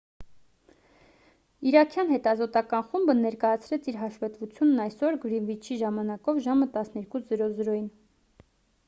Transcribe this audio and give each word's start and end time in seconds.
իրաքյան 1.71 2.07
հետազոտական 2.13 2.87
խումբը 2.93 3.15
ներկայացրեց 3.19 3.89
իր 3.93 3.99
հաշվետվությունն 4.05 4.81
այսօր 4.87 5.19
գրինվիչի 5.27 5.79
ժամանակով 5.83 6.41
ժամը 6.49 6.69
12.00-ին 6.79 7.87